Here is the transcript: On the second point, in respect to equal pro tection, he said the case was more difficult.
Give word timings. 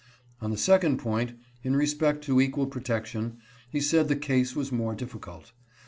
On 0.41 0.49
the 0.49 0.57
second 0.57 0.97
point, 0.97 1.33
in 1.63 1.75
respect 1.75 2.23
to 2.23 2.41
equal 2.41 2.65
pro 2.65 2.81
tection, 2.81 3.33
he 3.69 3.79
said 3.79 4.07
the 4.07 4.15
case 4.15 4.55
was 4.55 4.71
more 4.71 4.95
difficult. 4.95 5.51